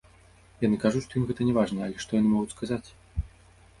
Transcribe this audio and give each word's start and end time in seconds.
Яны 0.67 0.77
кажуць, 0.83 1.03
што 1.07 1.19
ім 1.21 1.27
гэта 1.31 1.47
не 1.49 1.53
важна, 1.59 1.79
але 1.91 2.01
што 2.07 2.11
яны 2.21 2.29
могуць 2.33 2.55
сказаць?! 2.59 2.85